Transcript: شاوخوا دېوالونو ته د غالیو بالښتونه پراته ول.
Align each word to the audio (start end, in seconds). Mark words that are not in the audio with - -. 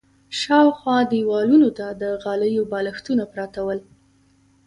شاوخوا 0.39 0.97
دېوالونو 1.11 1.69
ته 1.77 1.87
د 2.01 2.03
غالیو 2.23 2.69
بالښتونه 2.71 3.23
پراته 3.31 3.61
ول. 3.65 3.79